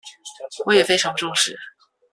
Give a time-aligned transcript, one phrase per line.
[0.65, 1.55] 我也非常重視